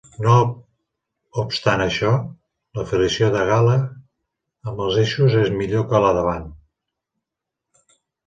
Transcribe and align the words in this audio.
No 0.25 0.35
obstant 1.41 1.83
això, 1.83 2.13
l'afiliació 2.79 3.27
de 3.35 3.43
Gala 3.51 3.75
amb 4.71 4.83
els 4.87 4.97
eixos 5.03 5.37
és 5.45 5.53
millor 5.61 5.87
que 5.93 6.01
la 6.07 6.11
de 6.21 6.25
Vahn. 6.29 6.49